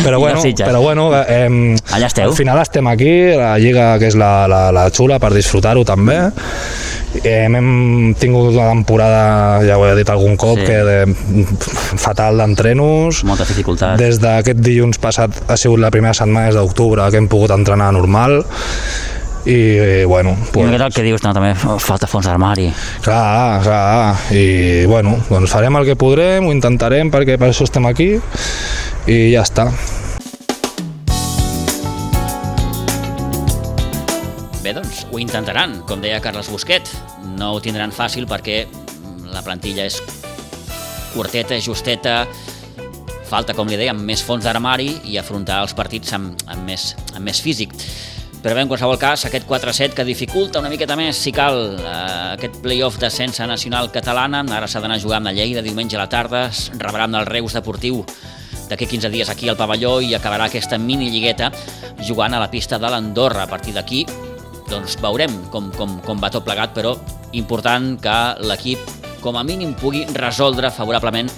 Però 0.05 0.21
bueno, 0.21 0.43
però 0.43 0.83
bueno 0.83 1.09
eh, 1.17 1.49
Allà 1.97 2.11
esteu. 2.11 2.29
al 2.31 2.37
final 2.37 2.61
estem 2.61 2.87
aquí, 2.91 3.15
la 3.37 3.57
Lliga 3.63 3.95
que 4.01 4.11
és 4.11 4.19
la, 4.19 4.47
la, 4.51 4.67
la 4.75 4.89
xula 4.93 5.19
per 5.23 5.33
disfrutar-ho 5.35 5.85
també, 5.89 6.19
Eh, 7.25 7.47
hem 7.47 8.15
tingut 8.21 8.53
una 8.55 8.69
temporada, 8.71 9.61
ja 9.67 9.79
ho 9.79 9.87
he 9.87 9.95
dit 9.97 10.09
algun 10.11 10.37
cop, 10.37 10.59
Sí. 10.59 10.65
que 10.67 10.79
de, 10.85 11.17
fatal 11.97 12.39
d'entrenos. 12.39 13.25
Moltes 13.25 13.49
dificultats. 13.49 13.99
Des 14.01 14.21
d'aquest 14.21 14.59
dilluns 14.61 14.99
passat 14.99 15.31
ha 15.49 15.57
sigut 15.57 15.81
la 15.81 15.91
primera 15.91 16.15
setmana 16.15 16.47
des 16.47 16.55
d'octubre 16.59 17.11
que 17.11 17.17
hem 17.17 17.29
pogut 17.29 17.51
entrenar 17.51 17.93
normal 17.93 18.43
i, 19.47 19.55
eh, 19.55 20.05
bueno, 20.07 20.31
I 20.31 20.51
pues, 20.53 20.67
aquest 20.69 20.83
el 20.83 20.93
que 20.95 21.03
dius, 21.07 21.23
no, 21.23 21.33
també 21.33 21.55
falta 21.55 22.07
fons 22.11 22.27
d'armari. 22.27 22.73
clar, 23.03 23.63
clar, 23.63 24.17
i 24.35 24.85
bueno, 24.87 25.17
doncs 25.29 25.51
farem 25.51 25.77
el 25.77 25.85
que 25.87 25.95
podrem, 25.97 26.47
ho 26.47 26.53
intentarem 26.53 27.11
perquè 27.13 27.39
per 27.39 27.51
això 27.53 27.63
estem 27.65 27.87
aquí 27.87 28.17
i 29.07 29.33
ja 29.33 29.43
està. 29.47 29.69
Ho 35.17 35.21
intentaran, 35.21 35.79
com 35.89 36.03
deia 36.05 36.21
Carles 36.21 36.51
Busquet. 36.53 36.91
No 37.39 37.55
ho 37.55 37.61
tindran 37.65 37.95
fàcil 37.95 38.29
perquè 38.29 38.67
la 39.33 39.41
plantilla 39.45 39.87
és 39.89 39.97
curteta, 41.15 41.57
justeta, 41.65 42.27
falta, 43.31 43.57
com 43.57 43.69
li 43.69 43.79
dèiem, 43.81 43.97
més 43.97 44.21
fons 44.23 44.45
d'armari 44.45 44.91
i 45.09 45.17
afrontar 45.17 45.63
els 45.65 45.73
partits 45.77 46.13
amb, 46.13 46.37
amb, 46.45 46.69
més, 46.69 46.93
amb 47.15 47.25
més 47.25 47.41
físic. 47.41 47.73
Però 48.45 48.53
bé, 48.55 48.67
en 48.67 48.69
qualsevol 48.71 49.01
cas, 49.01 49.25
aquest 49.27 49.49
4-7 49.49 49.97
que 49.97 50.05
dificulta 50.07 50.61
una 50.61 50.71
miqueta 50.71 50.99
més, 51.01 51.17
si 51.19 51.33
cal, 51.35 51.57
eh, 51.81 52.37
aquest 52.37 52.61
play-off 52.63 53.01
d'ascensa 53.01 53.49
nacional 53.49 53.89
catalana, 53.95 54.45
ara 54.55 54.69
s'ha 54.69 54.85
d'anar 54.85 55.01
a 55.01 55.03
jugar 55.03 55.23
amb 55.23 55.33
la 55.33 55.35
Lleida 55.35 55.65
diumenge 55.65 55.97
a 55.97 56.05
la 56.05 56.11
tarda, 56.13 56.47
es 56.53 56.69
rebrà 56.77 57.09
amb 57.09 57.23
el 57.23 57.27
Reus 57.33 57.57
Deportiu 57.57 58.05
d'aquí 58.69 58.87
15 58.87 59.11
dies 59.11 59.29
aquí 59.31 59.49
al 59.49 59.57
pavelló 59.57 60.01
i 60.03 60.15
acabarà 60.15 60.49
aquesta 60.51 60.79
mini 60.79 61.09
lligueta 61.11 61.53
jugant 62.03 62.35
a 62.35 62.41
la 62.43 62.51
pista 62.51 62.81
de 62.83 62.91
l'Andorra. 62.91 63.45
A 63.45 63.51
partir 63.51 63.75
d'aquí 63.75 64.05
doncs 64.71 64.97
veurem 65.03 65.33
com, 65.53 65.71
com, 65.77 65.99
com 66.05 66.23
va 66.23 66.31
tot 66.33 66.47
plegat, 66.47 66.75
però 66.77 66.95
important 67.37 67.95
que 68.03 68.17
l'equip 68.47 68.83
com 69.23 69.39
a 69.39 69.45
mínim 69.47 69.75
pugui 69.79 70.05
resoldre 70.15 70.71
favorablement 70.71 71.31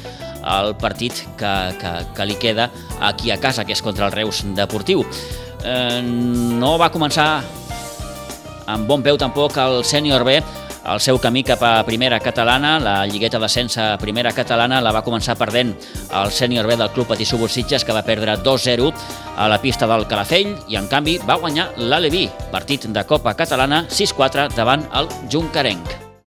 el 0.48 0.74
partit 0.80 1.24
que, 1.38 1.52
que, 1.80 1.92
que 2.16 2.26
li 2.28 2.36
queda 2.40 2.68
aquí 3.00 3.32
a 3.32 3.38
casa, 3.40 3.64
que 3.64 3.74
és 3.74 3.82
contra 3.84 4.06
el 4.06 4.14
Reus 4.14 4.42
Deportiu. 4.56 5.04
Eh, 5.64 6.00
no 6.02 6.76
va 6.80 6.92
començar 6.94 7.42
amb 8.68 8.88
bon 8.88 9.02
peu 9.02 9.18
tampoc 9.20 9.56
el 9.60 9.82
sènior 9.84 10.24
B 10.28 10.38
el 10.92 11.00
seu 11.04 11.18
camí 11.20 11.42
cap 11.44 11.62
a 11.62 11.84
primera 11.86 12.18
catalana, 12.20 12.78
la 12.80 12.96
lligueta 13.06 13.40
d'ascens 13.40 13.76
a 13.78 13.86
primera 14.00 14.32
catalana 14.32 14.80
la 14.84 14.92
va 14.94 15.04
començar 15.04 15.36
perdent 15.38 15.74
el 16.22 16.32
sènior 16.32 16.66
B 16.68 16.78
del 16.80 16.92
Club 16.96 17.12
Patissó 17.12 17.38
Bursitges, 17.40 17.84
que 17.84 17.96
va 17.96 18.06
perdre 18.06 18.38
2-0 18.40 18.90
a 19.36 19.48
la 19.52 19.60
pista 19.60 19.86
del 19.90 20.08
Calafell, 20.08 20.56
i 20.68 20.80
en 20.80 20.88
canvi 20.88 21.18
va 21.28 21.38
guanyar 21.40 21.70
l'Aleví, 21.76 22.26
partit 22.52 22.88
de 22.88 23.06
Copa 23.06 23.36
Catalana 23.36 23.84
6-4 23.88 24.50
davant 24.56 24.88
el 24.96 25.10
Juncarenc. 25.30 26.07